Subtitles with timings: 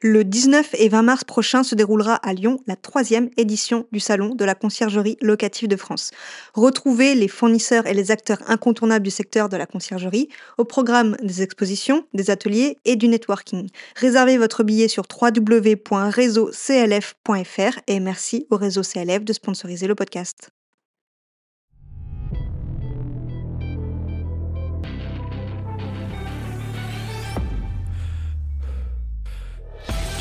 [0.00, 4.36] Le 19 et 20 mars prochain se déroulera à Lyon la troisième édition du Salon
[4.36, 6.12] de la conciergerie locative de France.
[6.54, 11.42] Retrouvez les fournisseurs et les acteurs incontournables du secteur de la conciergerie au programme des
[11.42, 13.70] expositions, des ateliers et du networking.
[13.96, 20.52] Réservez votre billet sur www.réseauclf.fr et merci au réseau CLF de sponsoriser le podcast.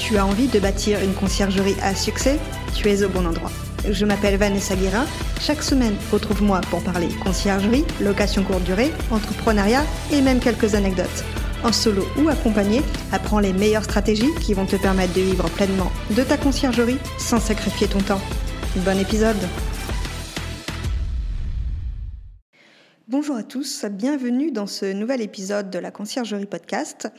[0.08, 2.40] Tu as envie de bâtir une conciergerie à succès
[2.74, 3.52] Tu es au bon endroit.
[3.90, 5.06] Je m'appelle Vanessa Guérin.
[5.42, 9.84] Chaque semaine, retrouve-moi pour parler conciergerie, location courte durée, entrepreneuriat
[10.14, 11.26] et même quelques anecdotes.
[11.62, 15.92] En solo ou accompagné, apprends les meilleures stratégies qui vont te permettre de vivre pleinement
[16.16, 18.22] de ta conciergerie sans sacrifier ton temps.
[18.78, 19.36] Bon épisode
[23.10, 27.10] Bonjour à tous, bienvenue dans ce nouvel épisode de la Conciergerie Podcast.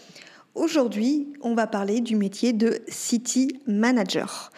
[0.58, 4.50] Aujourd'hui, on va parler du métier de City Manager.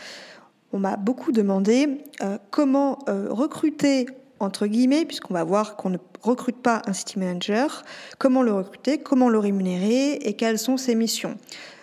[0.72, 4.06] On m'a beaucoup demandé euh, comment euh, recruter,
[4.38, 7.84] entre guillemets, puisqu'on va voir qu'on ne recrute pas un City Manager,
[8.18, 11.36] comment le recruter, comment le rémunérer et quelles sont ses missions.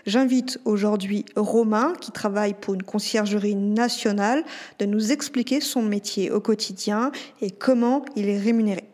[0.07, 4.43] J'invite aujourd'hui Romain, qui travaille pour une conciergerie nationale,
[4.79, 8.89] de nous expliquer son métier au quotidien et comment il est rémunéré.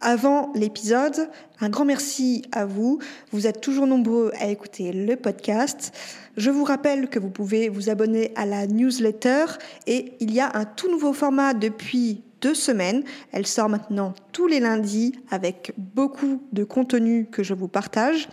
[0.00, 1.28] Avant l'épisode,
[1.60, 3.00] un grand merci à vous.
[3.32, 5.92] Vous êtes toujours nombreux à écouter le podcast.
[6.36, 9.46] Je vous rappelle que vous pouvez vous abonner à la newsletter
[9.88, 13.02] et il y a un tout nouveau format depuis deux semaines.
[13.32, 18.28] Elle sort maintenant tous les lundis avec beaucoup de contenu que je vous partage.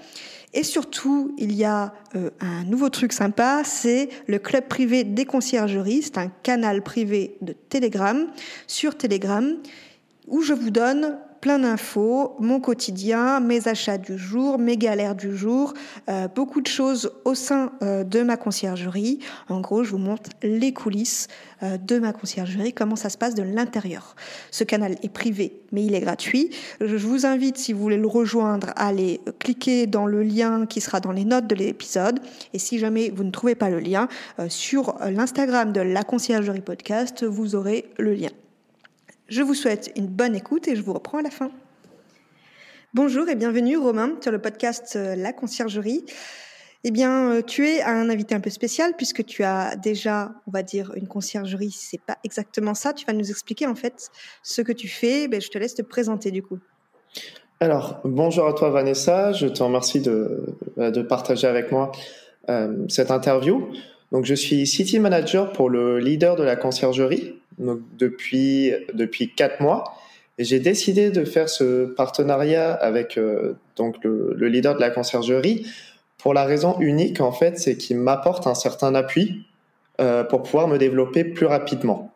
[0.54, 5.26] Et surtout, il y a euh, un nouveau truc sympa, c'est le club privé des
[5.26, 6.04] conciergeries.
[6.04, 8.28] C'est un canal privé de Telegram
[8.68, 9.58] sur Telegram
[10.28, 15.38] où je vous donne plein d'infos, mon quotidien, mes achats du jour, mes galères du
[15.38, 15.76] jour,
[16.10, 19.20] euh, beaucoup de choses au sein euh, de ma conciergerie.
[19.48, 21.28] En gros, je vous montre les coulisses
[21.62, 24.16] euh, de ma conciergerie, comment ça se passe de l'intérieur.
[24.50, 26.50] Ce canal est privé, mais il est gratuit.
[26.82, 30.82] Je vous invite, si vous voulez le rejoindre, à aller cliquer dans le lien qui
[30.82, 32.22] sera dans les notes de l'épisode.
[32.54, 34.08] Et si jamais vous ne trouvez pas le lien,
[34.50, 38.32] sur l'Instagram de la conciergerie podcast, vous aurez le lien.
[39.28, 41.50] Je vous souhaite une bonne écoute et je vous reprends à la fin.
[42.94, 46.06] Bonjour et bienvenue Romain sur le podcast euh, La Conciergerie.
[46.84, 50.52] Eh bien, euh, tu es un invité un peu spécial puisque tu as déjà, on
[50.52, 51.72] va dire, une conciergerie.
[51.72, 52.94] C'est pas exactement ça.
[52.94, 54.12] Tu vas nous expliquer en fait
[54.44, 55.28] ce que tu fais.
[55.28, 56.60] Ben, je te laisse te présenter du coup.
[57.60, 59.32] Alors, bonjour à toi Vanessa.
[59.32, 61.92] Je te remercie de, euh, de partager avec moi
[62.90, 63.72] cette interview.
[64.16, 69.84] Donc, je suis city manager pour le leader de la conciergerie depuis depuis quatre mois.
[70.40, 75.68] J'ai décidé de faire ce partenariat avec euh, le, le, leader de la conciergerie
[76.18, 79.48] pour la raison unique en fait, c'est qu'il m'apporte un certain appui
[80.00, 82.14] euh, pour pouvoir me développer plus rapidement.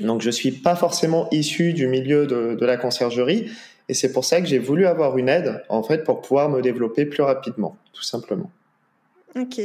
[0.00, 3.52] Donc je suis pas forcément issu du milieu de, de la conciergerie
[3.88, 6.60] et c'est pour ça que j'ai voulu avoir une aide en fait pour pouvoir me
[6.60, 8.50] développer plus rapidement, tout simplement.
[9.36, 9.60] Ok,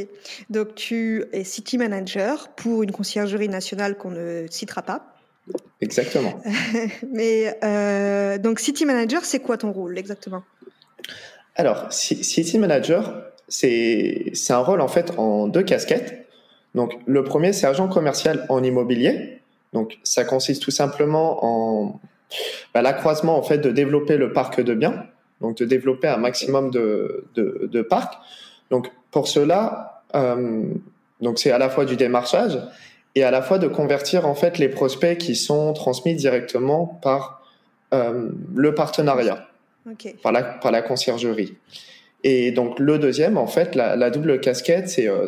[0.49, 5.11] donc tu es city manager pour une conciergerie nationale qu'on ne citera pas.
[5.79, 6.41] Exactement.
[7.11, 10.43] Mais euh, donc City Manager, c'est quoi ton rôle exactement?
[11.55, 16.27] Alors, City Manager, c'est un rôle en fait en deux casquettes.
[16.75, 19.41] Donc, le premier, c'est agent commercial en immobilier.
[19.73, 21.99] Donc, ça consiste tout simplement en
[22.73, 25.05] bah, l'accroissement en fait de développer le parc de biens,
[25.41, 28.13] donc de développer un maximum de, de, de parcs.
[28.69, 30.63] Donc, pour cela, euh,
[31.21, 32.59] donc c'est à la fois du démarchage
[33.15, 37.43] et à la fois de convertir en fait les prospects qui sont transmis directement par
[37.93, 39.47] euh, le partenariat,
[40.23, 41.57] par, la, par la conciergerie.
[42.23, 45.27] Et donc le deuxième, en fait, la, la double casquette, c'est euh,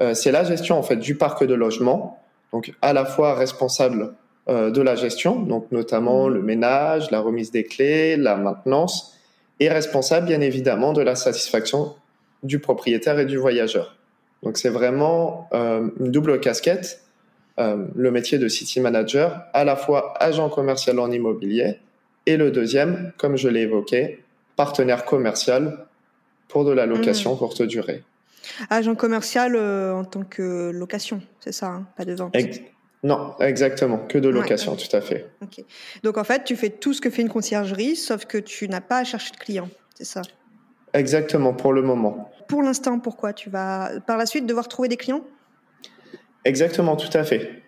[0.00, 2.18] euh, c'est la gestion en fait du parc de logement,
[2.52, 4.14] donc à la fois responsable
[4.48, 6.34] euh, de la gestion, donc notamment mmh.
[6.34, 9.14] le ménage, la remise des clés, la maintenance,
[9.58, 11.94] et responsable bien évidemment de la satisfaction
[12.42, 13.96] du propriétaire et du voyageur.
[14.42, 17.02] Donc c'est vraiment euh, une double casquette,
[17.58, 21.78] euh, le métier de city manager, à la fois agent commercial en immobilier
[22.26, 24.22] et le deuxième, comme je l'ai évoqué,
[24.56, 25.86] partenaire commercial
[26.48, 27.38] pour de la location mmh.
[27.38, 28.02] courte durée.
[28.70, 32.34] Agent commercial euh, en tant que location, c'est ça, hein, pas de vente.
[33.02, 35.30] non, exactement, que de location, tout à fait.
[36.02, 38.80] Donc en fait, tu fais tout ce que fait une conciergerie, sauf que tu n'as
[38.80, 40.22] pas à chercher de clients, c'est ça?
[40.92, 42.30] Exactement, pour le moment.
[42.50, 45.22] Pour l'instant, pourquoi Tu vas par la suite devoir trouver des clients?
[46.44, 47.62] Exactement, tout à fait.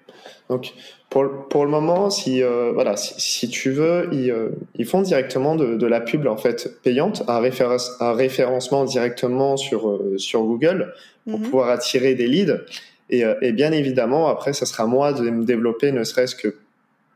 [0.49, 0.73] Donc,
[1.09, 5.55] pour, pour le moment, si, euh, voilà, si, tu veux, ils, euh, ils font directement
[5.55, 10.43] de, de, la pub en fait payante, un, référence, un référencement directement sur, euh, sur
[10.43, 10.93] Google
[11.29, 11.45] pour mhm.
[11.45, 12.61] pouvoir attirer des leads.
[13.09, 16.57] Et, et, bien évidemment, après, ça sera moi de me développer, ne serait-ce que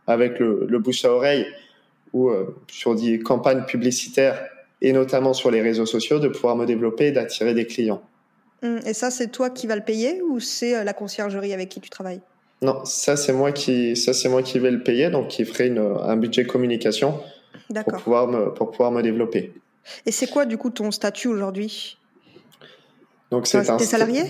[0.07, 1.47] avec le, le bouche à oreille
[2.13, 2.31] ou
[2.69, 4.39] sur des campagnes publicitaires
[4.83, 8.03] et notamment sur les réseaux sociaux, de pouvoir me développer et d'attirer des clients.
[8.63, 11.81] Hum, et ça, c'est toi qui vas le payer ou c'est la conciergerie avec qui
[11.81, 12.21] tu travailles?
[12.63, 15.67] Non, ça c'est moi qui ça c'est moi qui vais le payer, donc qui ferait
[15.67, 17.21] une, un budget communication
[17.69, 19.53] pour pouvoir me pour pouvoir me développer.
[20.07, 21.99] Et c'est quoi du coup ton statut aujourd'hui?
[23.31, 23.79] Donc c'est un.
[23.79, 24.25] salarié?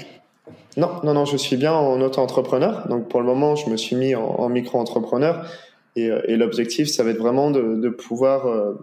[0.77, 2.87] Non, non, non, je suis bien en auto-entrepreneur.
[2.89, 5.49] Donc pour le moment, je me suis mis en, micro-entrepreneur
[5.97, 8.75] et, euh, et l'objectif, ça va être vraiment de, de pouvoir euh,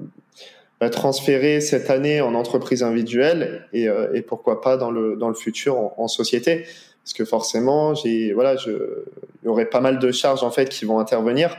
[0.89, 5.35] transférer cette année en entreprise individuelle et, euh, et pourquoi pas dans le dans le
[5.35, 6.65] futur en, en société
[7.03, 8.71] parce que forcément, j'ai voilà, je,
[9.41, 11.55] il y aurait pas mal de charges en fait qui vont intervenir.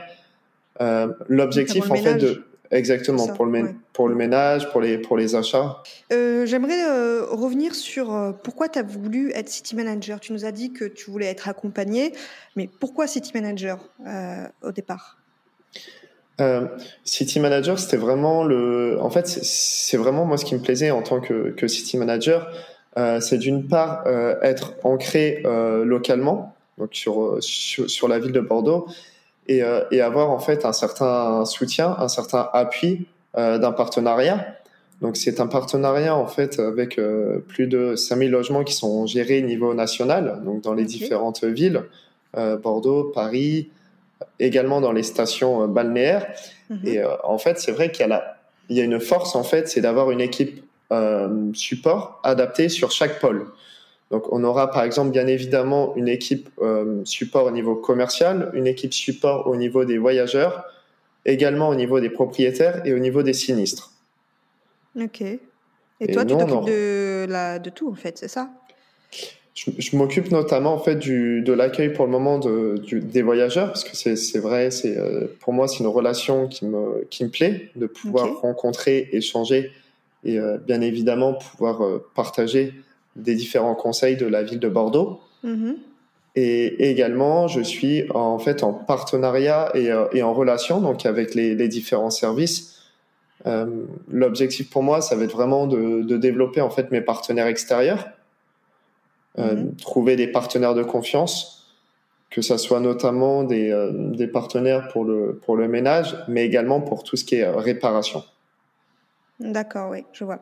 [0.81, 5.35] Euh, L'objectif en fait de exactement pour le pour le ménage, pour les pour les
[5.35, 5.83] achats.
[6.11, 10.19] Euh, J'aimerais euh, revenir sur pourquoi tu as voulu être city manager?
[10.19, 12.13] Tu nous as dit que tu voulais être accompagné,
[12.55, 13.77] mais pourquoi city manager
[14.63, 15.19] au départ?
[17.03, 18.97] City manager, c'était vraiment le.
[19.01, 22.51] En fait, c'est vraiment moi ce qui me plaisait en tant que, que city manager
[22.97, 28.31] euh, c'est d'une part euh, être ancré euh, localement, donc sur, sur, sur la ville
[28.31, 28.87] de Bordeaux,
[29.47, 29.61] et,
[29.91, 33.05] et, avoir en fait un certain soutien, un certain appui
[33.35, 34.43] d'un partenariat.
[35.01, 36.99] Donc c'est un partenariat en fait avec
[37.47, 41.83] plus de 5000 logements qui sont gérés au niveau national, donc dans les différentes villes,
[42.33, 43.69] Bordeaux, Paris,
[44.39, 46.27] également dans les stations balnéaires.
[46.69, 46.79] Mhm.
[46.85, 48.35] Et en fait, c'est vrai qu'il y a la,
[48.69, 52.91] il y a une force en fait, c'est d'avoir une équipe euh, support adapté sur
[52.91, 53.47] chaque pôle.
[54.11, 58.67] Donc, on aura par exemple bien évidemment une équipe euh, support au niveau commercial, une
[58.67, 60.63] équipe support au niveau des voyageurs,
[61.25, 63.91] également au niveau des propriétaires et au niveau des sinistres.
[64.99, 65.21] Ok.
[65.21, 68.49] Et, toi, tu t'occupes de, la, de tout en fait, c'est ça?
[69.55, 73.85] Je, m'occupe notamment en fait du, de l'accueil pour le moment de, des voyageurs parce
[73.85, 77.69] que c'est vrai, c'est euh, pour moi c'est une relation qui me qui me plaît
[77.77, 79.71] de pouvoir rencontrer, échanger
[80.25, 82.73] et euh, bien évidemment pouvoir euh, partager
[83.15, 85.21] des différents conseils de la ville de Bordeaux.
[85.45, 85.75] Mm-hmm.
[86.37, 91.33] Et également, je suis en fait en partenariat et, euh, et en relation donc avec
[91.33, 92.73] les, les différents services.
[94.11, 98.07] L'objectif pour moi, ça va être vraiment de, de, développer en fait mes partenaires extérieurs,
[99.37, 99.75] mm-hmm.
[99.77, 101.73] trouver des partenaires de confiance,
[102.29, 103.73] que ça soit notamment des,
[104.13, 108.23] des partenaires pour le pour le ménage, mais également pour tout ce qui est réparation.
[109.39, 110.39] D'accord, oui, je vois.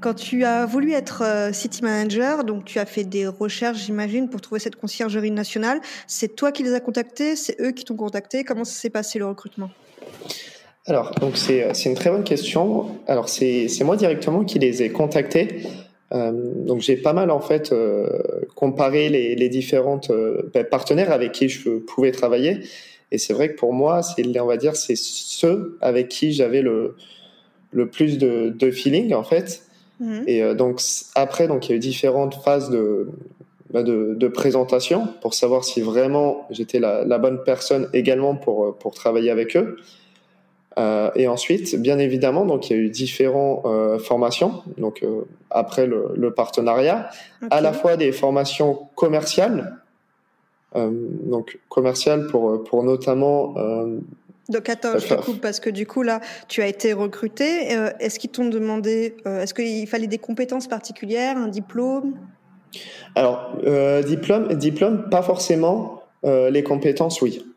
[0.00, 4.28] Quand tu as voulu être euh, city manager, donc tu as fait des recherches, j'imagine,
[4.28, 5.80] pour trouver cette conciergerie nationale.
[6.06, 9.26] C'est toi qui les as contactés C'est eux qui t'ont contacté Comment s'est passé le
[9.26, 9.70] recrutement?
[10.86, 12.98] Alors, donc c'est une très bonne question.
[13.06, 15.62] Alors, c'est moi directement qui les ai contactés.
[16.12, 18.06] Euh, donc, j'ai pas mal en fait euh,
[18.54, 20.10] comparé les, les différentes
[20.52, 22.60] ben, partenaires avec qui je pouvais travailler.
[23.10, 26.62] Et c'est vrai que pour moi, c'est on va dire, c'est ceux avec qui j'avais
[26.62, 26.94] le
[27.72, 29.62] le plus de, de feeling en fait.
[30.00, 30.24] Mhm.
[30.26, 30.80] Et euh, donc
[31.14, 33.08] après, donc il y a eu différentes phases de,
[33.70, 38.64] bah, de, de, présentation pour savoir si vraiment j'étais la, la, bonne personne également pour,
[38.64, 39.76] euh, pour travailler avec eux.
[40.78, 44.62] Euh, et ensuite, bien évidemment, donc il y a eu différentes euh, formations.
[44.78, 47.10] Donc euh, après le, le partenariat,
[47.50, 49.78] à la fois des formations commerciales,
[50.74, 53.54] donc commerciales pour pour notamment
[54.48, 57.44] donc attends, je te coupe parce que du coup là, tu as été recruté.
[58.00, 62.14] Est-ce qu'ils t'ont demandé, est-ce qu'il fallait des compétences particulières, un diplôme?
[63.14, 63.54] Alors
[64.06, 66.00] diplôme, diplôme, pas forcément.
[66.24, 67.51] les compétences, oui.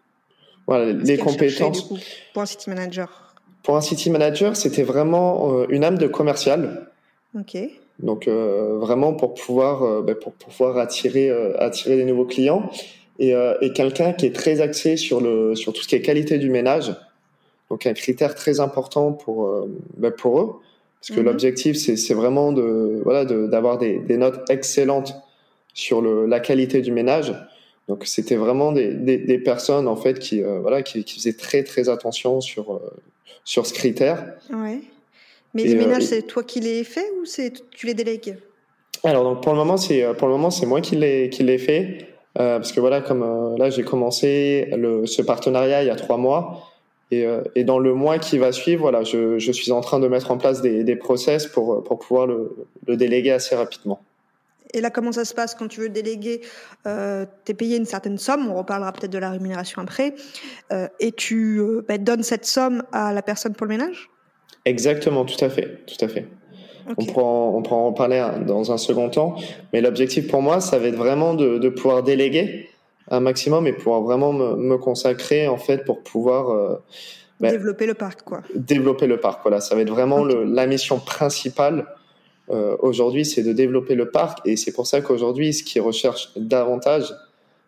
[0.68, 1.82] Voilà, les compétences.
[1.82, 1.98] coup,
[2.34, 3.36] pour un city manager.
[3.64, 6.92] Pour un city manager, c'était vraiment une âme de commercial.
[7.38, 7.58] Ok.
[8.00, 11.30] Donc vraiment pour pouvoir, ben, pour pouvoir attirer,
[11.60, 12.70] attirer des nouveaux clients
[13.20, 16.02] et, euh, et quelqu'un qui est très axé sur, le, sur tout ce qui est
[16.02, 16.96] qualité du ménage.
[17.70, 20.56] Donc un critère très important pour, euh, ben pour eux,
[21.00, 21.26] parce que mhm.
[21.28, 25.16] l'objectif c'est vraiment de voilà d'avoir des, des, notes excellentes
[25.74, 27.34] sur le, la qualité du ménage.
[27.88, 31.38] Donc c'était vraiment des, des, des, personnes en fait qui euh, voilà qui, qui, faisaient
[31.38, 32.80] très très attention sur euh,
[33.44, 34.34] sur ce critère.
[34.52, 34.80] Ouais.
[35.54, 38.38] Mais les ménages c'est toi qui les fais ou c'est tu les délègues
[39.04, 41.60] Alors donc pour le moment c'est pour le moment c'est moi qui les qui les
[41.60, 42.16] fais.
[42.38, 45.96] Euh, parce que voilà, comme euh, là j'ai commencé le, ce partenariat il y a
[45.96, 46.70] trois mois,
[47.12, 50.00] et, euh, et, dans le mois qui va suivre, voilà, je, je, suis en train
[50.00, 54.02] de mettre en place des, des process pour, pour pouvoir le, le déléguer assez rapidement.
[54.76, 56.42] Et là, comment ça se passe quand tu veux déléguer
[56.86, 60.14] euh, Tu es payé une certaine somme, on reparlera peut-être de la rémunération après,
[60.74, 64.10] euh, et tu euh, bah, donnes cette somme à la personne pour le ménage?
[64.66, 66.28] Exactement, tout à fait, tout à fait.
[66.98, 69.38] On, pourra, on en parler dans un second temps,
[69.72, 72.70] mais l'objectif pour moi, ça va être vraiment de, pouvoir déléguer
[73.10, 76.80] un maximum et pouvoir vraiment me, consacrer en fait pour pouvoir
[77.40, 78.42] bah, développer le parc, quoi.
[78.54, 79.62] Développer le parc, voilà.
[79.62, 81.88] Ça va être vraiment le, la mission principale
[82.50, 84.40] euh, aujourd'hui, c'est de développer le parc.
[84.46, 87.14] Et c'est pour ça qu'aujourd'hui, ce qui recherche davantage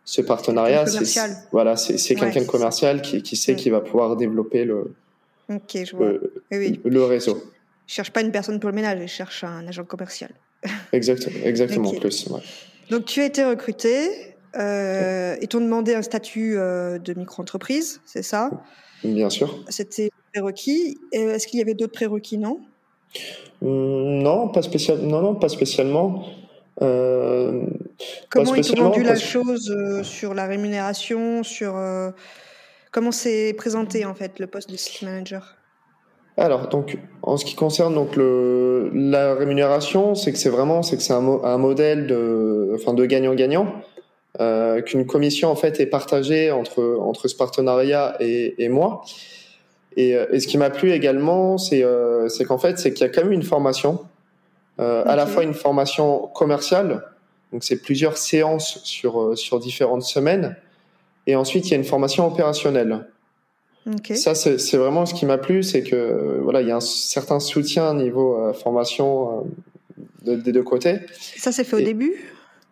[0.05, 1.19] ce partenariat, c'est
[1.51, 4.93] voilà, c'est quelqu'un de commercial qui, qui sait qu'il va pouvoir développer le,
[5.49, 7.43] le, réseau.
[7.87, 10.31] Je cherche pas une personne pour le ménage, je cherche un agent commercial.
[10.91, 12.27] Exactement, exactement plus.
[12.89, 14.09] Donc tu as été recruté,
[14.57, 18.49] euh, et t'ont demandé un statut euh, de micro-entreprise, c'est ça?
[19.03, 19.63] Bien sûr.
[19.69, 20.97] C'était prérequis.
[21.11, 22.61] Est-ce qu'il y avait d'autres prérequis, non?
[23.61, 24.99] Non, pas spécial...
[24.99, 26.25] non, non, pas spécialement.
[26.81, 27.63] Euh,
[28.29, 32.11] comment ils vendu la chose euh, sur la rémunération, sur euh,
[32.91, 35.55] comment c'est présenté en fait le poste de city manager?
[36.39, 40.97] Alors, donc, en ce qui concerne donc le, la rémunération, c'est que c'est vraiment, c'est
[40.97, 43.73] que c'est un, un, modèle de, enfin, de gagnant-gagnant.
[44.39, 49.01] Euh, qu'une commission en fait est partagée entre entre ce partenariat et, et moi.
[49.97, 53.05] Et, euh, et, ce qui m'a plu également, c'est euh, c'est qu'en fait c'est qu'il
[53.05, 53.99] y a quand même une formation,
[54.79, 57.03] euh, à la fois une formation commerciale,
[57.51, 60.55] donc c'est plusieurs séances sur euh, sur différentes semaines,
[61.25, 63.07] et ensuite il y a une formation opérationnelle.
[63.95, 64.15] Okay.
[64.15, 67.39] Ça c'est vraiment ce qui m'a plu, c'est que voilà il y a un certain
[67.39, 69.47] soutien niveau formation
[70.23, 70.99] des deux côtés.
[71.37, 72.13] Ça c'est fait au début?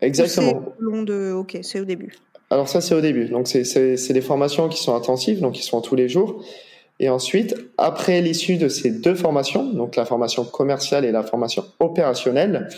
[0.01, 0.74] Exactement.
[0.77, 1.32] Long de...
[1.32, 2.13] Ok, c'est au début?
[2.50, 3.25] Alors ça, c'est au début.
[3.25, 6.44] Donc c'est des formations qui sont intensives, donc qui sont tous les jours.
[7.00, 11.66] Et ensuite, après l'issue de ces deux formations, donc la formation commerciale et la formation
[11.80, 12.70] opérationnelle,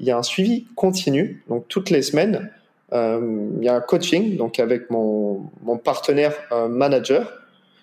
[0.00, 2.50] il y a un suivi continu, donc toutes les semaines.
[2.92, 7.32] Euh, il y a un coaching, donc avec mon, mon partenaire euh, manager.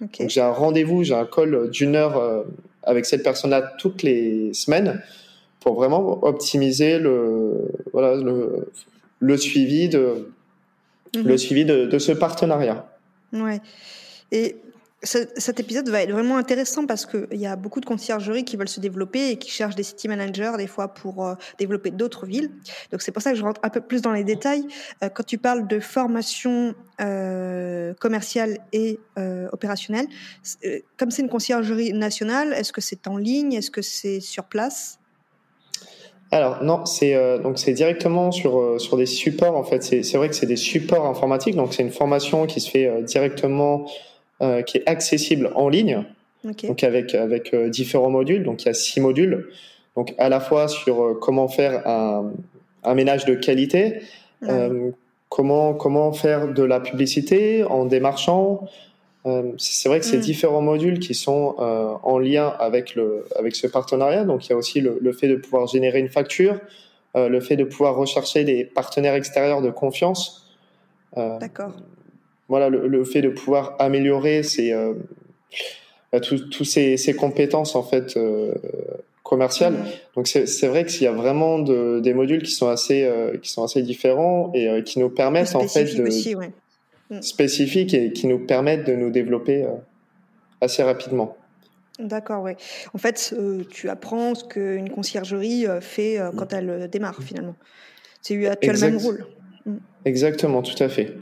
[0.04, 0.24] Okay.
[0.24, 2.44] Donc j'ai un rendez-vous, j'ai un call d'une heure euh,
[2.84, 5.02] avec cette personne-là toutes les semaines
[5.62, 8.70] pour vraiment optimiser le, voilà, le,
[9.20, 10.30] le suivi de,
[11.14, 11.38] le mhm.
[11.38, 12.86] suivi de, de, ce partenariat.
[13.34, 13.62] Ouais.
[14.32, 14.58] Et
[15.04, 18.68] cet épisode va être vraiment intéressant parce qu'il y a beaucoup de conciergeries qui veulent
[18.68, 22.50] se développer et qui cherchent des city managers des fois pour euh, développer d'autres villes.
[22.92, 24.66] Donc c'est pour ça que je rentre un peu plus dans les détails.
[25.04, 29.00] Euh, quand tu parles de formation euh, commerciale et
[29.52, 30.08] opérationnelle,
[30.98, 33.54] comme c'est une conciergerie nationale, est-ce que c'est en ligne?
[33.54, 35.00] Est-ce que c'est sur place?
[36.32, 39.82] Alors non, c'est donc c'est directement sur sur des supports en fait.
[39.82, 43.88] C'est vrai que c'est des supports informatiques, donc c'est une formation qui se fait directement,
[44.40, 46.04] qui est accessible en ligne,
[46.64, 48.44] donc avec avec différents modules.
[48.44, 49.50] Donc il y a six modules,
[49.96, 52.32] donc à la fois sur comment faire un,
[52.84, 54.02] un ménage de qualité,
[55.30, 58.68] comment comment faire de la publicité en démarchant,
[59.28, 60.22] euh, c'est vrai que c'est mm.
[60.22, 64.24] différents modules qui sont euh, en lien avec, le, avec ce partenariat.
[64.24, 66.60] Donc il y a aussi le, le fait de pouvoir générer une facture,
[67.16, 70.48] euh, le fait de pouvoir rechercher des partenaires extérieurs de confiance.
[71.18, 71.74] Euh, D'accord.
[72.50, 74.94] Voilà, le, le, fait de pouvoir améliorer ces, euh,
[76.12, 78.18] bah, tous ces, ces, compétences en fait
[79.24, 79.74] commerciales.
[79.74, 79.86] Mm.
[80.16, 83.10] Donc c'est vrai qu'il y a vraiment de, des modules qui sont assez,
[83.42, 86.52] qui sont assez différents et qui nous permettent en fait de, aussi, ouais.
[87.10, 87.22] Mm.
[87.22, 89.70] spécifiques et qui nous permettent de nous développer euh,
[90.60, 91.38] assez rapidement.
[92.00, 92.52] D'accord, oui.
[92.94, 97.56] En fait, euh, tu apprends ce qu'une conciergerie euh, fait quand elle démarre finalement.
[98.24, 99.26] Tu as, le même rôle.
[99.68, 99.78] Mm.
[100.06, 101.16] Exactement, tout à fait.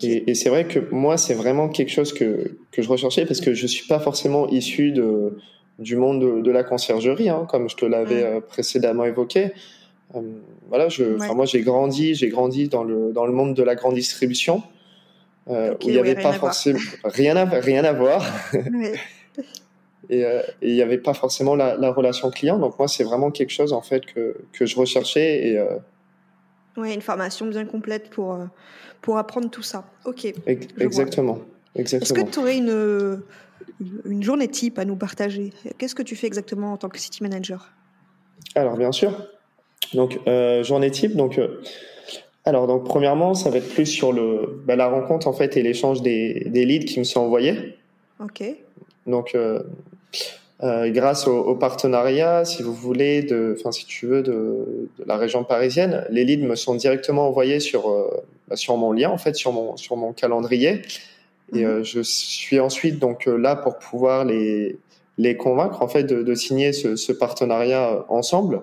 [0.00, 3.40] Et, et c'est vrai que moi, c'est vraiment quelque chose que, que je recherchais parce
[3.40, 5.38] que je suis pas forcément issu de,
[5.78, 8.42] du monde de, de la conciergerie, hein, comme je te l'avais mm.
[8.42, 9.52] précédemment évoqué.
[10.68, 11.34] voilà, je, ouais.
[11.34, 14.62] moi, j'ai grandi, j'ai grandi dans le, dans le monde de la grande distribution
[15.50, 18.24] euh, où il n'y avait pas forcément rien à rien à voir.
[20.10, 22.58] Euh, et il n'y avait pas forcément la, la, relation client.
[22.58, 25.46] Donc moi, c'est vraiment quelque chose en fait que, que je recherchais.
[25.46, 25.76] Et, euh...
[26.76, 28.44] Oui, une formation bien complète pour, euh,
[29.02, 29.84] pour apprendre tout ça.
[30.04, 30.32] Ok.
[30.78, 31.38] Exactement.
[31.74, 33.22] Est-ce que tu aurais une,
[34.04, 35.52] une journée type à nous partager?
[35.78, 37.70] Qu'est-ce que tu fais exactement en tant que city manager?
[38.54, 39.26] Alors bien sûr.
[39.94, 41.16] Donc euh, journée type.
[41.16, 41.40] Donc
[42.44, 45.62] alors donc premièrement, ça va être plus sur le bah, la rencontre en fait et
[45.62, 47.78] l'échange des, des leads qui me sont envoyés.
[48.18, 48.42] Ok.
[49.06, 49.62] Donc euh,
[50.62, 54.32] euh, grâce au, au, partenariat, si vous voulez, de, enfin si tu veux, de,
[54.98, 58.08] de, la région parisienne, les leads me sont directement envoyés sur euh,
[58.48, 60.82] bah, sur mon lien en fait, sur mon sur mon calendrier.
[61.54, 61.84] Et mm -hmm.
[61.84, 64.76] je suis ensuite donc là pour pouvoir les
[65.18, 68.62] les convaincre en fait de, de signer ce, ce partenariat ensemble.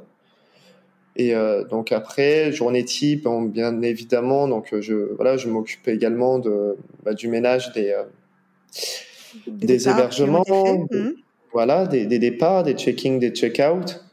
[1.15, 1.34] Et
[1.70, 3.27] donc après, journée type,
[3.58, 6.56] bien évidemment, donc je voilà, je m'occupe également de
[7.03, 7.91] bah, du ménage des
[9.48, 10.46] des, hébergements,
[10.91, 11.10] mmh.
[11.51, 14.03] Voilà, des, des, départs, des check-in, des check-out.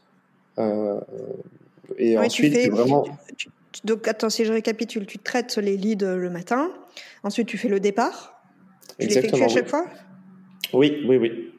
[1.97, 3.05] et ensuite, vraiment.
[3.83, 6.71] donc attends, si je récapitule, tu traites les leads le matin,
[7.23, 8.41] ensuite tu fais le départ.
[8.99, 9.85] Tu l'effectues à chaque fois
[10.73, 11.53] Oui, oui, oui.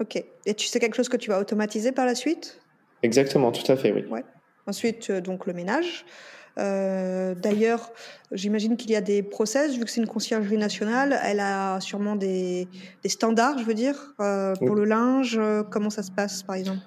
[0.00, 0.22] Ok.
[0.46, 2.60] Et tu sais quelque chose que tu vas automatiser par la suite?
[3.02, 4.04] Exactement, tout à fait, oui.
[4.10, 4.24] Ouais.
[4.66, 6.04] Ensuite, euh, donc le ménage.
[6.58, 7.90] Euh, d'ailleurs,
[8.32, 12.16] j'imagine qu'il y a des process, vu que c'est une conciergerie nationale, elle a sûrement
[12.16, 12.68] des,
[13.02, 15.40] des standards, je veux dire, euh, pour le linge.
[15.70, 16.80] comment ça se passe, par exemple?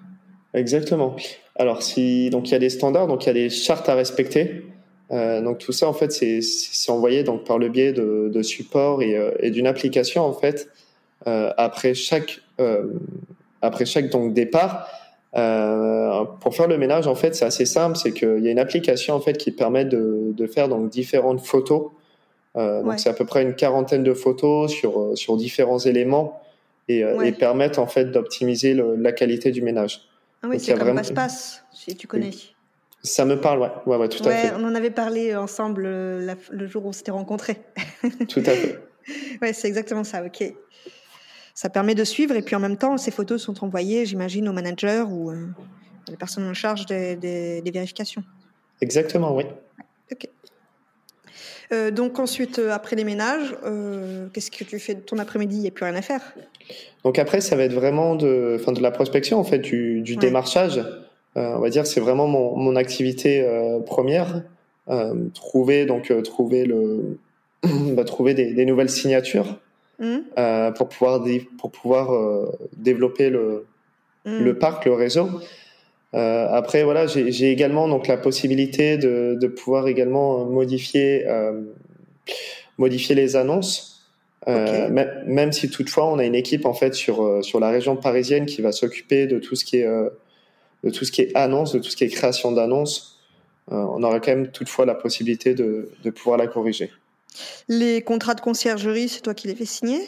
[0.53, 1.15] Exactement.
[1.55, 3.95] Alors, si, donc il y a des standards, donc il y a des chartes à
[3.95, 4.65] respecter.
[5.09, 9.17] donc tout ça, en fait, c'est envoyé donc par le biais de, de supports et,
[9.39, 10.69] et d'une application, en fait,
[11.25, 12.41] après chaque
[13.61, 14.87] après chaque donc départ.
[15.35, 17.97] Euh, pour faire le ménage, en fait, c'est assez simple.
[17.97, 21.45] C'est qu'il y a une application en fait qui permet de, de faire donc différentes
[21.45, 21.91] photos.
[22.55, 26.41] Euh, donc c'est à peu près une quarantaine de photos sur euh, sur différents éléments
[26.87, 30.07] et, et permettent en fait d'optimiser la qualité du ménage.
[30.41, 31.01] Ah oui, c'est comme vraiment...
[31.01, 32.31] passe-passe, si tu connais.
[33.03, 34.53] Ça me parle, ouais, ouais, ouais tout à fait.
[34.57, 37.57] On en avait parlé ensemble le jour où on s'était rencontrés.
[38.29, 38.79] tout à fait.
[39.41, 40.23] ouais, c'est exactement ça.
[40.23, 40.53] Ok
[41.57, 44.53] ça permet de suivre et puis en même temps, ces photos sont envoyées, j'imagine, au
[44.53, 45.47] manager ou euh,
[46.07, 48.23] les personnes en charge des, vérifications.
[48.79, 49.45] Exactement, oui.
[50.11, 50.29] Ok.
[51.71, 53.55] Euh, donc ensuite, euh, après les ménages,
[54.33, 55.55] qu'est-ce que tu fais de ton après-midi?
[55.55, 56.21] Il n'y a plus rien à faire?
[57.03, 60.79] Donc après, ça va être vraiment de, de la prospection, en fait, du, démarchage.
[61.35, 63.43] on va dire, c'est vraiment mon, activité
[63.87, 64.43] première.
[65.33, 67.17] trouver donc trouver le,
[67.95, 69.59] bah, trouver des, nouvelles signatures
[69.99, 70.17] Mmh.
[70.37, 71.23] Euh, pour pouvoir,
[71.57, 73.65] pour pouvoir euh, développer le,
[74.25, 74.43] mmh.
[74.43, 75.29] le parc, le réseau.
[76.13, 81.25] Euh, après, voilà, j'ai également donc la possibilité de, de pouvoir également modifier,
[82.77, 84.07] modifier les annonces.
[84.47, 88.61] Même si toutefois on a une équipe en fait sur sur la région parisienne qui
[88.61, 89.87] va s'occuper de tout ce qui est
[90.83, 93.19] de tout ce qui est annonce, de tout ce qui est création d'annonces,
[93.67, 96.91] on aura quand même toutefois la possibilité de, de pouvoir la corriger.
[97.67, 100.01] Les contrats de conciergerie, c'est toi qui les fais signer?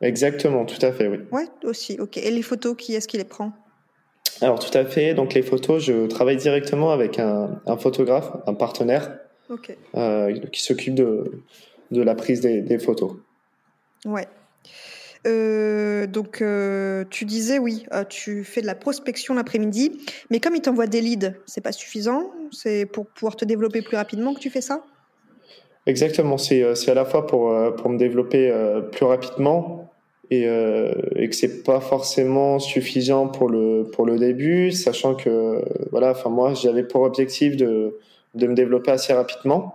[0.00, 1.18] Exactement, tout à fait, oui.
[1.30, 2.16] Ouais, aussi, ok.
[2.16, 3.52] Et les photos, qui est-ce qui les prend?
[4.40, 5.12] Alors, tout à fait.
[5.14, 9.18] Donc, les photos, je travaille directement avec un, photographe, un partenaire,
[9.94, 11.42] euh, qui s'occupe de,
[11.90, 13.12] de la prise des, photos.
[14.06, 14.26] Ouais.
[15.26, 20.62] Euh, donc, euh, tu disais, oui, tu fais de la prospection l'après-midi, mais comme il
[20.62, 22.30] t'envoie des leads, c'est pas suffisant?
[22.52, 24.82] C'est pour pouvoir te développer plus rapidement que tu fais ça?
[25.86, 29.88] Exactement, c'est euh, à la fois pour, euh, pour me développer euh, plus rapidement
[30.32, 36.12] et, et que c'est pas forcément suffisant pour le, pour le début, sachant que voilà,
[36.12, 37.98] enfin moi j'avais pour objectif de,
[38.36, 39.74] de me développer assez rapidement.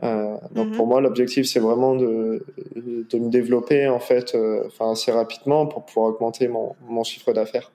[0.00, 0.88] donc pour mhm.
[0.88, 2.42] moi l'objectif c'est vraiment de,
[2.76, 7.70] de me développer en fait enfin assez rapidement pour pouvoir augmenter mon, mon chiffre d'affaires.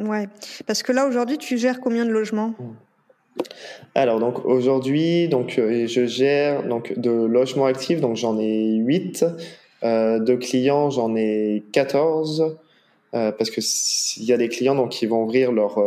[0.00, 0.26] Ouais,
[0.66, 2.54] parce que là aujourd'hui tu gères combien de logements?
[2.58, 2.87] Mmh.
[3.94, 9.24] Alors donc aujourd'hui donc euh, je gère donc de logements actifs donc j'en ai 8
[9.82, 12.56] euh, de clients j'en ai 14
[13.14, 15.82] euh, parce que s'il y a des clients donc qui vont ouvrir leur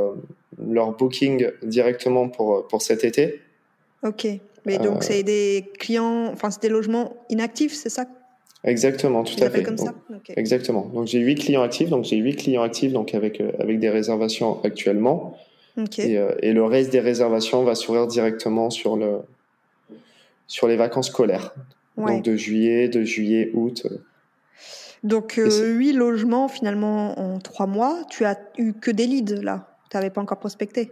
[0.68, 3.40] leur booking directement pour pour cet été.
[4.04, 4.28] OK.
[4.66, 8.06] Mais donc c'est des clients enfin c'est des logements inactifs, c'est ça?
[8.64, 9.64] Exactement, tout à fait.
[9.64, 9.94] Comme ça?
[10.36, 10.92] Exactement.
[10.94, 14.62] Donc j'ai 8 clients actifs donc j'ai 8 clients actifs donc avec avec des réservations
[14.64, 15.38] actuellement.
[15.78, 19.20] Euh, et, le reste des réservations va s'ouvrir directement sur, le,
[20.48, 21.54] sur les vacances scolaires.
[21.98, 23.86] Donc de juillet, de juillet, août.
[25.04, 28.00] Donc euh, huit logements finalement en trois mois.
[28.10, 29.68] Tu as eu que des leads là.
[29.90, 30.92] Tu n'avais pas encore prospecté.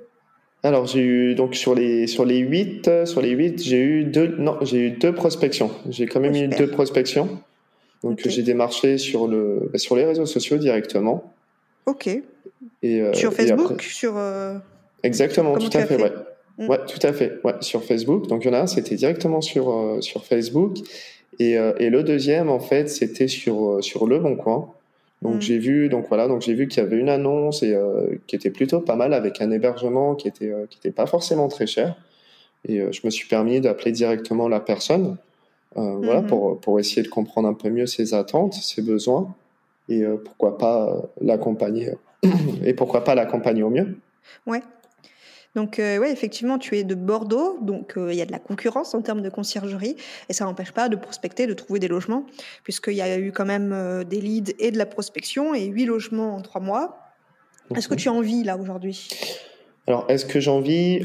[0.61, 4.35] Alors j'ai eu donc sur les sur les huit sur les huit j'ai eu deux
[4.37, 5.71] non j'ai eu deux prospections.
[5.89, 7.41] J'ai quand même oh, eu deux prospections.
[8.03, 11.33] Donc j'ai démarché sur le bah, sur les réseaux sociaux directement.
[11.89, 12.07] Ok.
[12.07, 14.13] Et, euh, sur Facebook, sur.
[15.03, 16.11] Exactement, tout à fait, ouais.
[16.59, 16.67] Mm.
[16.67, 17.39] Ouais, tout à fait.
[17.43, 18.27] Ouais, sur Facebook.
[18.27, 20.77] Donc, il y en a un, c'était directement sur, euh, sur Facebook.
[21.39, 24.69] Et, euh, et, le deuxième, en fait, c'était sur, euh, sur Le Bon Coin.
[25.21, 25.41] Donc, mm.
[25.41, 27.75] j'ai vu, donc voilà, donc j'ai vu qu'il y avait une annonce et
[28.27, 31.67] qui était plutôt pas mal avec un hébergement qui était, qui était pas forcément très
[31.67, 31.95] cher.
[32.67, 35.17] Et je me suis permis d'appeler directement la personne,
[35.75, 36.27] voilà, mm-hmm.
[36.27, 39.35] pour, pour essayer de comprendre un peu mieux ses attentes, ses besoins
[39.89, 41.91] et pourquoi pas l'accompagner
[42.63, 43.97] et pourquoi pas l'accompagner au mieux.
[44.45, 44.61] Ouais,
[45.55, 48.39] donc, euh, oui, effectivement, tu es de Bordeaux, donc euh, il y a de la
[48.39, 49.95] concurrence en termes de conciergerie,
[50.29, 52.25] et ça n'empêche pas de prospecter, de trouver des logements,
[52.63, 55.85] puisqu'il y a eu quand même euh, des leads et de la prospection, et huit
[55.85, 56.99] logements en trois mois.
[57.75, 59.09] Est-ce que tu as envie, là, aujourd'hui?
[59.87, 61.03] Alors, est-ce que j'en vis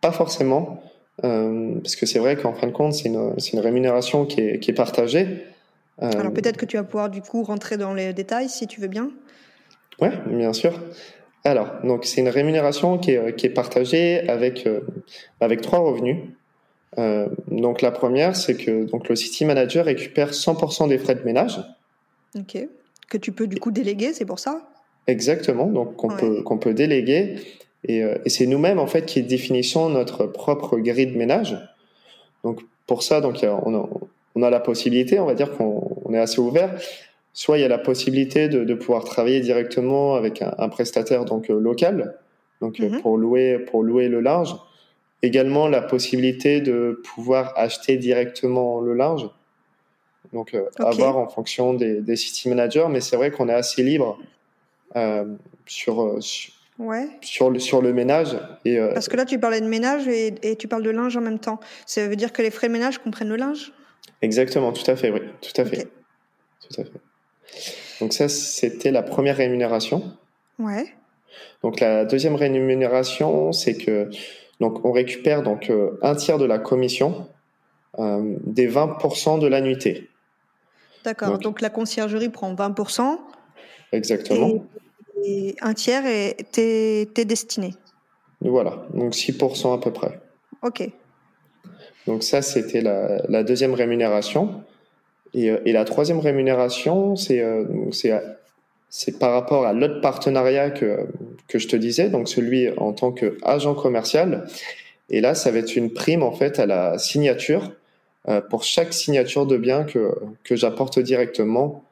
[0.00, 0.82] Pas forcément,
[1.20, 4.70] parce que c'est vrai qu'en fin de compte, c'est une, une, rémunération qui est, qui
[4.70, 5.44] est partagée.
[5.98, 8.88] Alors peut-être que tu vas pouvoir du coup rentrer dans les détails si tu veux
[8.88, 9.10] bien.
[10.00, 10.72] Oui, bien sûr.
[11.44, 14.68] Alors, donc c'est une rémunération qui est, qui est partagée avec,
[15.40, 16.16] avec trois revenus.
[16.98, 21.22] Euh, donc la première, c'est que donc le city manager récupère 100% des frais de
[21.22, 21.60] ménage.
[22.36, 22.58] Ok.
[23.08, 24.62] Que tu peux du coup déléguer, c'est pour ça?
[25.06, 25.66] Exactement.
[25.66, 27.36] Donc qu'on peut qu'on peut déléguer
[27.84, 31.56] et, euh, et c'est nous-mêmes en fait qui définissons notre propre grille de ménage.
[32.44, 33.88] Donc pour ça, donc on a,
[34.34, 36.70] on a la possibilité, on va dire qu'on est assez ouvert.
[37.34, 41.24] Soit il y a la possibilité de, de pouvoir travailler directement avec un, un prestataire
[41.24, 42.18] donc euh, local,
[42.60, 43.00] donc mm -hmm.
[43.00, 44.54] pour louer pour louer le linge
[45.22, 49.28] également la possibilité de pouvoir acheter directement le linge.
[50.32, 50.82] Donc, euh, okay.
[50.82, 54.18] avoir en fonction des, des, city managers, mais c'est vrai qu'on est assez libre
[54.96, 55.26] euh,
[55.66, 57.08] sur, euh, sur, ouais.
[57.20, 58.38] sur, le, sur le ménage.
[58.64, 61.16] Et, euh, Parce que là, tu parlais de ménage et, et, tu parles de linge
[61.16, 61.60] en même temps.
[61.86, 63.72] Ça veut dire que les frais de ménage comprennent le linge?
[64.20, 65.20] Exactement, tout à fait, oui.
[65.40, 65.78] Tout à fait.
[65.78, 65.88] Okay.
[66.60, 67.00] Tout à fait.
[68.00, 70.16] Donc, ça, c'était la première rémunération.
[70.58, 70.86] Ouais.
[71.62, 74.10] Donc, la deuxième rémunération, c'est que
[74.60, 77.28] donc, on récupère donc euh, un tiers de la commission
[77.98, 80.08] euh, des 20% de l'annuité.
[81.04, 81.30] D'accord.
[81.32, 83.18] Donc, donc, la conciergerie prend 20%.
[83.92, 84.64] Exactement.
[85.24, 87.74] Et, et un tiers est t'es, t'es destiné.
[88.40, 88.86] Voilà.
[88.94, 90.20] Donc 6% à peu près.
[90.62, 90.88] Ok.
[92.06, 94.62] Donc ça, c'était la, la deuxième rémunération.
[95.34, 97.44] Et, euh, et, la troisième rémunération, c'est
[97.92, 98.12] c'est
[98.94, 101.06] c'est par rapport à l'autre partenariat que,
[101.48, 104.46] que je te disais, donc celui en tant qu'agent commercial.
[105.08, 107.72] Et là, ça va être une prime en fait à la signature
[108.28, 111.82] euh, pour chaque signature de bien que, que j'apporte directement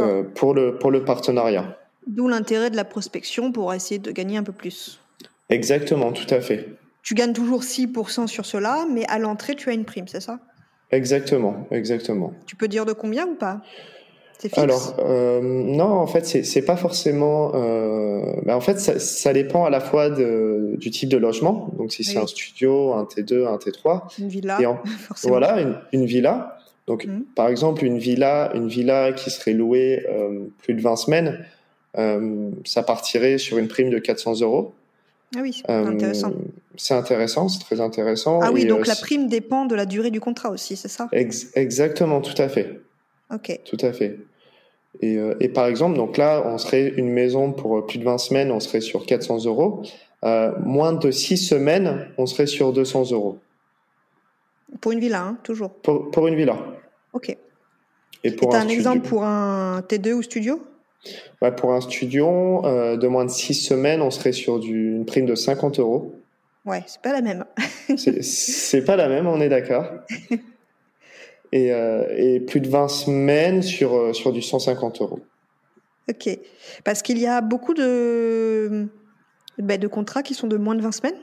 [0.00, 1.78] euh, pour, le, pour le partenariat.
[2.08, 5.00] D'où l'intérêt de la prospection pour essayer de gagner un peu plus.
[5.48, 6.68] Exactement, tout à fait.
[7.02, 10.38] Tu gagnes toujours 6% sur cela, mais à l'entrée, tu as une prime, c'est ça?
[10.90, 12.32] Exactement, exactement.
[12.46, 13.62] Tu peux dire de combien ou pas?
[14.56, 17.52] Alors euh, non, en fait, c'est pas forcément.
[17.54, 21.70] Euh, bah, en fait, ça, ça, dépend à la fois de, du type de logement.
[21.78, 24.80] Donc, si c'est un studio, un T2, un T3, une villa, en,
[25.24, 26.58] voilà, une, une, villa.
[26.86, 27.20] Donc, mmh.
[27.36, 31.44] par exemple, une villa, une villa qui serait louée euh, plus de 20 semaines,
[32.64, 34.74] ça partirait sur une prime de 400 euros.
[35.34, 36.32] Ah oui, c'est intéressant.
[36.76, 38.40] C'est intéressant, c'est très intéressant.
[38.42, 41.08] Ah oui, Et donc la prime dépend de la durée du contrat aussi, c'est ça?
[41.12, 42.80] Ex Exactement, tout à fait.
[43.32, 43.60] Ok.
[43.64, 44.18] Tout à fait.
[45.00, 48.04] Et, euh, et, par exemple, donc là, on serait une maison pour euh, plus de
[48.04, 49.82] 20 semaines, on serait sur 400 euros.
[50.24, 53.38] Euh, moins de 6 semaines, on serait sur 200 euros.
[54.80, 56.58] Pour une villa, hein, toujours pour, pour, une villa.
[57.12, 57.36] Ok.
[58.22, 60.60] Et pour un, un exemple pour un T2 ou studio?
[61.40, 65.06] Ouais, Pour un studio euh, de moins de 6 semaines, on serait sur du, une
[65.06, 66.14] prime de 50 euros.
[66.64, 67.44] Ouais, c'est pas la même.
[67.96, 69.86] c'est pas la même, on est d'accord.
[71.52, 75.20] et, euh, et, plus de 20 semaines sur, euh, sur du 150 euros.
[76.08, 76.28] Ok.
[76.84, 78.88] Parce qu'il y a beaucoup de,
[79.58, 81.18] ben, de contrats qui sont de moins de 20 semaines?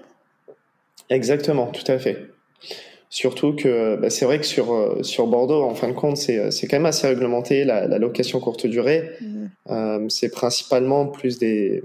[1.10, 2.28] Exactement, tout à fait.
[3.12, 6.68] Surtout que bah, c'est vrai que sur, euh, sur Bordeaux, en fin de compte, c'est
[6.68, 9.14] quand même assez réglementé, la, la location courte durée.
[9.20, 9.46] Mmh.
[9.72, 11.84] Euh, c'est principalement plus des,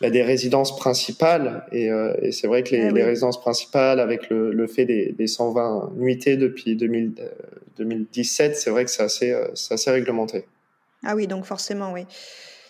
[0.00, 1.66] bah, des résidences principales.
[1.72, 2.94] Et, euh, et c'est vrai que les, ah, oui.
[2.94, 7.14] les, résidences principales, avec le, le fait des, des, 120 nuitées depuis 2000,
[7.78, 9.34] 2017, c'est vrai que c'est assez,
[9.70, 10.44] assez réglementé.
[11.02, 12.06] Ah oui, donc forcément, oui.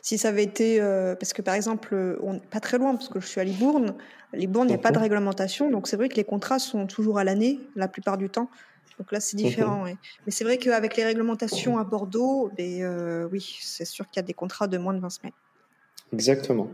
[0.06, 3.18] Si ça avait été, euh, parce que par exemple, on, pas très loin, parce que
[3.18, 3.96] je suis à Libourne,
[4.32, 7.18] Libourne, il n'y a pas de réglementation, donc c'est vrai que les contrats sont toujours
[7.18, 8.48] à l'année, la plupart du temps.
[9.00, 9.82] Donc là, c'est différent.
[9.82, 9.96] Ouais.
[10.24, 14.22] Mais c'est vrai qu'avec les réglementations à Bordeaux, ben, euh, oui, c'est sûr qu'il y
[14.22, 15.32] a des contrats de moins de 20 semaines.
[16.12, 16.70] Exactement.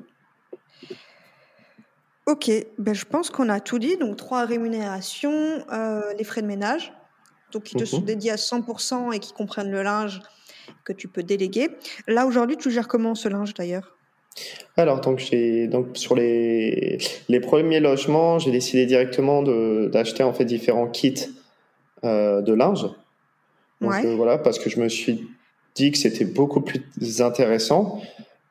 [2.26, 3.96] Ok, ben, je pense qu'on a tout dit.
[3.96, 6.92] Donc, trois rémunérations, euh, les frais de ménage,
[7.50, 7.86] donc qui te mmh.
[7.86, 10.20] sont dédiés à 100% et qui comprennent le linge
[10.84, 11.68] que tu peux déléguer.
[12.06, 13.96] Là, aujourd'hui, tu gères comment ce linge d'ailleurs?
[14.76, 16.98] Alors, donc, j'ai, donc sur les,
[17.28, 21.26] les premiers logements, j'ai décidé directement d'acheter en fait différents kits
[22.04, 22.82] euh, de linge.
[23.80, 24.06] Donc, ouais.
[24.06, 25.28] euh, voilà, parce que je me suis
[25.74, 28.00] dit que c'était beaucoup plus intéressant,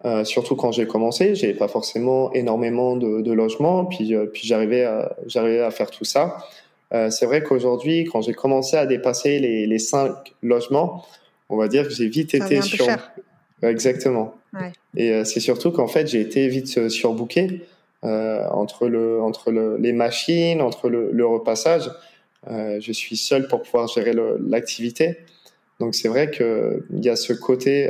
[0.06, 1.34] euh, surtout quand j'ai commencé.
[1.34, 6.06] J'avais pas forcément énormément de, de logements, puis, puis j'arrivais à, j'arrivais à faire tout
[6.06, 6.38] ça.
[7.10, 11.06] C'est vrai qu'aujourd'hui, quand j'ai commencé à dépasser les, les cinq logements,
[11.52, 12.86] on va dire que j'ai vite Ça été sur.
[12.86, 13.12] Cher.
[13.62, 14.36] Exactement.
[14.54, 14.72] Ouais.
[14.96, 17.62] Et euh, c'est surbooké qu'en fait, j'ai été vite euh, surbooké
[18.04, 21.92] euh, entre, le, entre le, les machines, entre le, le repassage.
[22.50, 24.14] Euh, je suis seul pour pouvoir gérer
[24.48, 25.20] l'activité.
[25.80, 27.90] Donc c'est vrai qu'il y a ce côté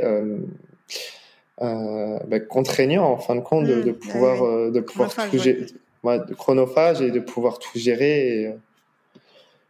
[1.58, 3.94] bah, contraignant en fin de compte de, mmh.
[3.94, 5.66] pouvoir, de pouvoir tout gérer,
[6.36, 8.42] chronophage et de pouvoir tout gérer.
[8.42, 8.52] Et,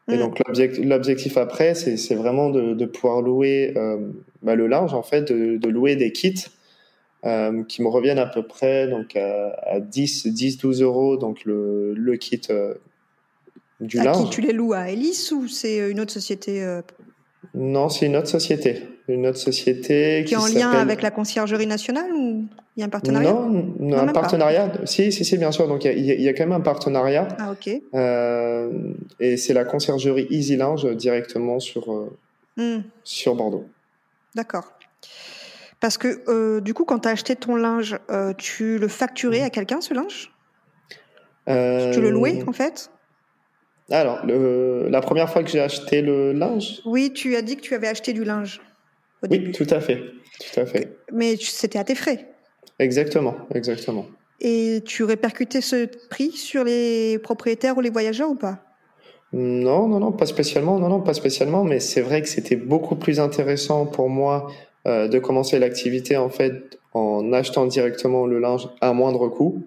[0.09, 3.73] et donc l'objectif après, c'est vraiment de, de, pouvoir louer
[4.43, 6.45] bah, le linge, en fait, de, de louer des kits
[7.25, 11.95] euh, qui me reviennent à peu près donc à, 10, 10, 12 euros donc le,
[11.95, 12.75] le kit euh,
[13.79, 14.25] du à linge.
[14.25, 14.73] Qui tu les loues?
[14.73, 16.83] À Ellis ou c'est une autre société euh?
[17.55, 18.89] Non, c'est une autre société.
[19.09, 22.45] Une autre société qui, est en lien avec la conciergerie nationale ou
[22.77, 23.33] il y a un partenariat?
[23.33, 24.73] Non, non, un partenariat.
[24.85, 25.67] Si, si, si, bien sûr.
[25.69, 27.29] Donc il y, y, a quand même un partenariat.
[27.39, 27.67] Ah ok.
[29.21, 32.09] et c'est la conciergerie Easy Linge directement sur
[32.57, 32.79] hmm.
[33.03, 33.67] sur Bordeaux.
[34.35, 34.73] D'accord.
[35.83, 39.43] Parce que euh, du coup, quand tu as acheté ton linge, euh, tu le facturais
[39.43, 40.31] à quelqu'un, ce linge?
[41.49, 42.93] Tu le louais, euh, en fait?
[43.93, 47.75] Alors, la première fois que j'ai acheté le linge Oui, tu as dit que tu
[47.75, 48.61] avais acheté du linge
[49.23, 50.03] au oui, tout à fait.
[50.41, 50.97] Tout à fait.
[51.13, 52.27] Mais c'était à tes frais
[52.79, 54.07] Exactement, exactement.
[54.41, 58.59] Et tu répercutais ce prix sur les propriétaires ou les voyageurs ou pas?
[59.33, 60.79] Non, non, non, pas spécialement.
[60.79, 61.63] Non, non, pas spécialement.
[61.63, 64.51] Mais c'est vrai que c'était beaucoup plus intéressant pour moi
[64.87, 69.63] euh, de commencer l'activité en fait en achetant directement le linge à moindre coût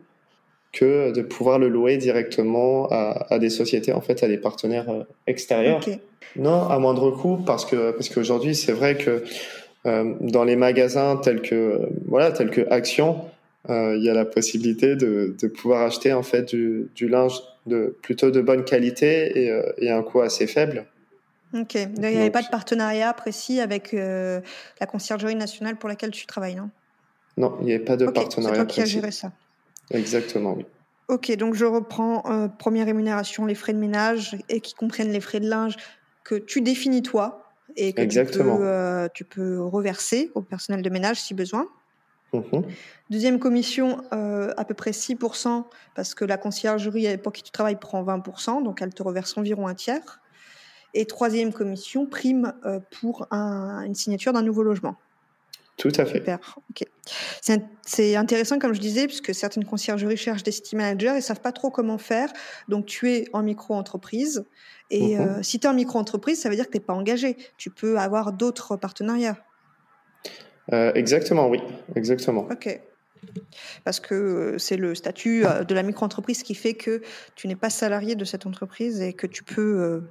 [0.76, 4.90] que de pouvoir le louer directement à, à des sociétés en fait à des partenaires
[4.90, 5.82] euh, extérieurs.
[6.36, 9.24] Non, à moindre coût parce que parce qu'aujourd'hui c'est vrai que
[9.86, 13.22] euh, dans les magasins tels que voilà tels que Action,
[13.70, 17.42] euh, il y a la possibilité de, de pouvoir acheter en fait du, du, linge
[17.66, 20.86] de plutôt de bonne qualité et, et à un coût assez faible.
[21.54, 21.76] Ok.
[21.76, 26.56] il n'y avait pas de partenariat précis avec la conciergerie nationale pour laquelle tu travailles,
[26.56, 26.70] non?
[27.38, 28.60] Non, il n'y avait pas de partenariat.
[28.60, 29.32] C'est toi qui as géré ça.
[29.92, 30.66] Exactement, oui.
[31.08, 35.22] Ok, donc je reprends euh, première rémunération, les frais de ménage et qui comprennent les
[35.22, 35.76] frais de linge
[36.24, 38.56] que tu définis toi et que Exactement.
[38.56, 41.68] Tu, peux, euh, tu peux reverser au personnel de ménage si besoin.
[42.34, 42.64] Mhm.
[43.12, 48.04] Deuxième commission, à peu près 6%, parce que la conciergerie pour qui tu travailles prend
[48.04, 50.22] 20%, donc elle te reverse environ un tiers.
[50.96, 54.96] Et troisième commission, prime euh, pour une signature d'un nouveau logement.
[55.78, 56.20] Tout à fait.
[56.20, 56.58] Super.
[56.70, 56.88] Ok.
[57.42, 61.42] C'est intéressant, comme je disais, puisque certaines conciergeries cherchent des city managers et ne savent
[61.42, 62.32] pas trop comment faire.
[62.68, 64.46] Donc, tu es en micro-entreprise.
[64.90, 67.38] Et euh, si tu es en micro-entreprise, ça veut dire que tu n'es pas engagé.
[67.58, 69.38] Tu peux avoir d'autres partenariats.
[70.74, 71.60] Euh, exactement, oui.
[71.96, 72.48] Exactement.
[72.52, 72.82] Ok.
[73.84, 77.02] Parce que c'est le statut de la micro-entreprise qui fait que
[77.36, 80.04] tu n'es pas salarié de cette entreprise et que tu peux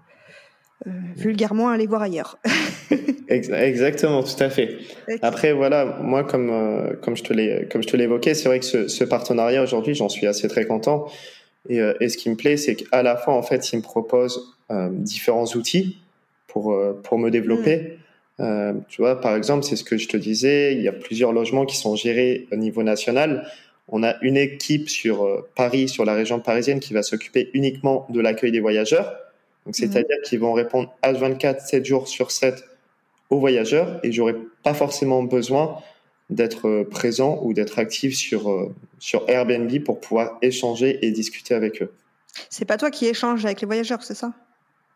[0.87, 2.39] euh, vulgairement aller voir ailleurs.
[3.29, 4.77] Exactement, tout à fait.
[5.23, 8.61] Après, voilà, moi, comme, euh, comme je te l'ai, comme je te l'évoquais, c'est vrai
[8.61, 11.07] que ce, ce partenariat aujourd'hui, j'en suis assez très content.
[11.71, 13.83] Et, euh, et ce qui me plaît, c'est qu'à la fois, en fait, il me
[13.83, 14.51] propose
[14.91, 15.99] différents outils
[16.49, 17.99] pour, pour me développer.
[18.39, 18.81] Mm.
[18.89, 21.65] tu vois, par exemple, c'est ce que je te disais, il y a plusieurs logements
[21.65, 23.47] qui sont gérés au niveau national.
[23.89, 28.21] On a une équipe sur Paris, sur la région parisienne, qui va s'occuper uniquement de
[28.21, 29.15] l'accueil des voyageurs.
[29.67, 32.65] Donc, c'est-à-dire qu'ils vont répondre H24, 7 jours sur 7
[33.31, 35.79] aux voyageurs et j'aurais pas forcément besoin
[36.31, 41.55] d'être euh, présent ou d'être actif sur, euh, sur Airbnb pour pouvoir échanger et discuter
[41.55, 41.93] avec eux.
[42.51, 44.33] C'est pas toi qui échanges avec les voyageurs, c'est ça?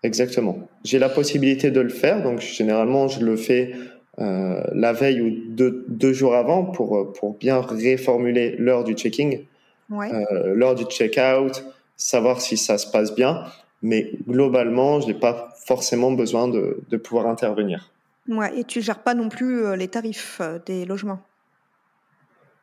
[0.02, 0.68] Exactement.
[0.84, 3.74] J'ai la possibilité de le faire, donc généralement je le fais
[4.20, 9.44] euh, la veille ou deux, deux, jours avant pour, pour bien réformuler l'heure du checking,
[9.90, 10.12] ouais.
[10.12, 11.64] euh, l'heure du check-out,
[11.96, 13.44] savoir si ça se passe bien
[13.82, 17.92] mais globalement, je n'ai pas forcément besoin de, de, pouvoir intervenir.
[18.28, 21.20] Ouais, et tu gères pas non plus euh, les tarifs euh, des logements?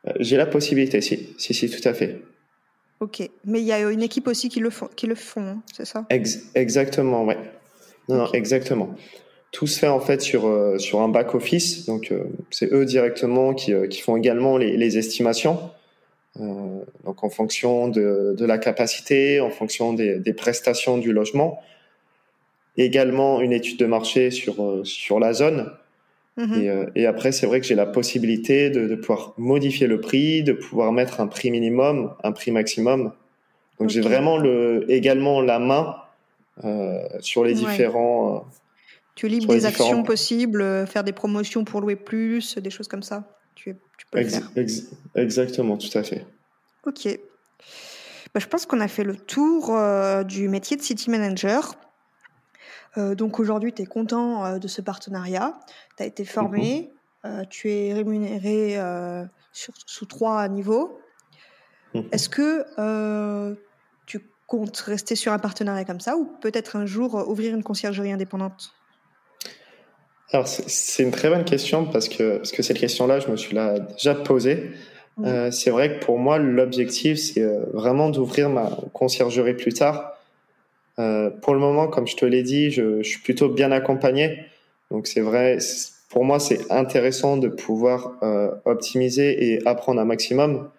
[0.08, 1.36] Euh, J'ai la possibilité, si.
[1.38, 2.22] si, si, tout à fait.
[3.00, 5.62] Ok, mais il y a une équipe aussi qui le font, qui le font hein,
[5.76, 6.06] c'est ça?
[6.10, 7.38] Exactement, ouais.
[8.08, 8.96] Non, non, exactement.
[9.52, 12.14] Tout se fait en fait sur, sur un back-office, donc
[12.52, 15.60] c'est eux directement qui, qui font également les, les estimations.
[16.40, 21.62] Euh, donc en fonction de, de, la capacité, en fonction des, des, prestations du logement.
[22.78, 25.72] Également une étude de marché sur, euh, sur la zone.
[26.38, 30.02] Et, euh, et, après, c'est vrai que j'ai la possibilité de, de, pouvoir modifier le
[30.02, 33.14] prix, de pouvoir mettre un prix minimum, un prix maximum.
[33.80, 35.96] Donc j'ai vraiment le, également la main
[36.66, 38.46] euh, sur les différents.
[39.16, 43.24] Tu libres des actions possibles, faire des promotions pour louer plus, des choses comme ça
[43.56, 44.84] tu, tu peux ex, ex,
[45.16, 46.26] exactement, tout à fait.
[46.86, 47.08] Ok.
[48.34, 51.76] Bah, je pense qu'on a fait le tour euh, du métier de City Manager.
[52.98, 55.58] Euh, donc aujourd'hui, tu es content euh, de ce partenariat.
[55.98, 56.92] Tu as été formé,
[57.24, 57.48] -hmm.
[57.48, 58.78] tu es rémunéré
[59.52, 61.00] sur, sous trois niveaux.
[61.94, 62.08] -hmm.
[62.12, 62.48] Est-ce que
[64.06, 68.12] tu comptes rester sur un partenariat comme ça ou peut-être un jour ouvrir une conciergerie
[68.12, 68.74] indépendante?
[70.32, 73.56] Alors, c'est une très bonne question parce que, parce que cette question-là, je me suis
[73.56, 74.72] là déjà posée.
[75.24, 80.14] Euh, c'est vrai que pour moi, l'objectif, c'est euh, vraiment d'ouvrir ma conciergerie plus tard.
[80.98, 84.46] Euh, pour le moment, comme je te l'ai dit, je, je, suis plutôt bien accompagné.
[84.92, 85.60] Donc, c'est vrai,
[86.10, 90.70] pour moi, c'est intéressant de pouvoir euh, optimiser et apprendre un maximum.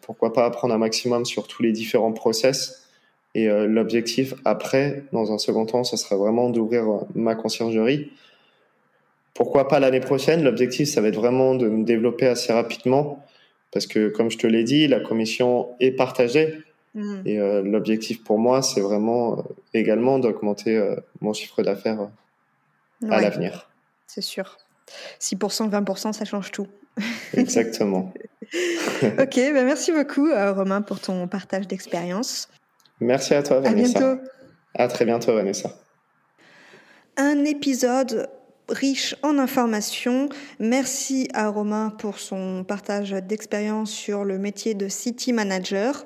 [0.00, 2.88] Pourquoi pas apprendre un maximum sur tous les différents process.
[3.36, 6.84] Et l'objectif après, dans un second temps, ce serait vraiment d'ouvrir
[7.14, 8.10] ma conciergerie
[9.42, 13.26] pourquoi pas l'année prochaine L'objectif, ça va être vraiment de me développer assez rapidement
[13.72, 16.62] parce que, comme je te l'ai dit, la commission est partagée.
[16.94, 17.22] Mm.
[17.26, 19.42] Et euh, l'objectif pour moi, c'est vraiment euh,
[19.74, 22.08] également d'augmenter euh, mon chiffre d'affaires
[23.10, 23.68] à l'avenir.
[24.06, 24.58] C'est sûr.
[25.20, 26.68] 6%, 20%, ça change tout.
[27.36, 28.14] Exactement.
[29.02, 32.48] ok, ben merci beaucoup Romain pour ton partage d'expérience.
[33.00, 33.98] Merci à toi Vanessa.
[33.98, 34.22] À bientôt.
[34.74, 35.70] À très bientôt Vanessa.
[37.16, 38.28] Un épisode
[38.72, 40.28] riche en informations.
[40.58, 46.04] Merci à Romain pour son partage d'expérience sur le métier de City Manager.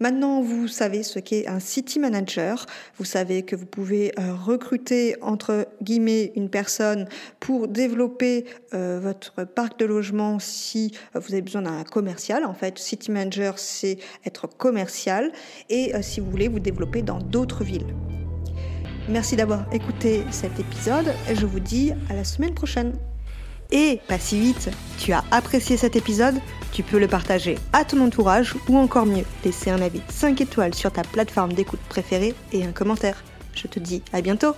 [0.00, 2.64] Maintenant, vous savez ce qu'est un city manager.
[2.96, 7.06] Vous savez que vous pouvez euh, recruter entre guillemets une personne
[7.38, 12.46] pour développer euh, votre parc de logement si euh, vous avez besoin d'un commercial.
[12.46, 15.32] En fait, city manager, c'est être commercial
[15.68, 17.94] et si vous voulez vous développer dans d'autres villes.
[19.08, 22.92] Merci d'avoir écouté cet épisode et je vous dis à la semaine prochaine.
[23.72, 26.34] Et pas si vite, tu as apprécié cet épisode,
[26.72, 30.74] tu peux le partager à ton entourage ou encore mieux, laisser un avis 5 étoiles
[30.74, 33.22] sur ta plateforme d'écoute préférée et un commentaire.
[33.54, 34.54] Je te dis à bientôt